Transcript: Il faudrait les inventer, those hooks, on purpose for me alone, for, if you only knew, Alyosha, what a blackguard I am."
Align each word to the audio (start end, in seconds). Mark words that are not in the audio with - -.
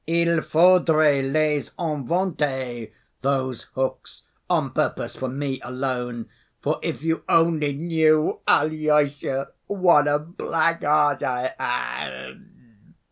Il 0.07 0.41
faudrait 0.41 1.21
les 1.21 1.69
inventer, 1.77 2.91
those 3.21 3.67
hooks, 3.75 4.23
on 4.49 4.71
purpose 4.71 5.15
for 5.15 5.27
me 5.29 5.61
alone, 5.63 6.27
for, 6.59 6.79
if 6.81 7.03
you 7.03 7.21
only 7.29 7.73
knew, 7.73 8.39
Alyosha, 8.47 9.49
what 9.67 10.07
a 10.07 10.17
blackguard 10.17 11.21
I 11.21 11.53
am." 11.59 12.95